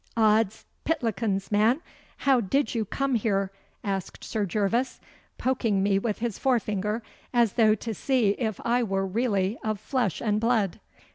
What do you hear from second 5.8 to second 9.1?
me with his forefinger as though to see if I were